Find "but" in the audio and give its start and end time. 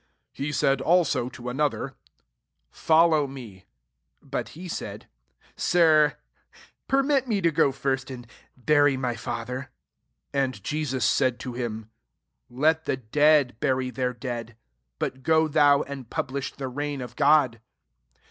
4.19-4.49, 14.97-15.21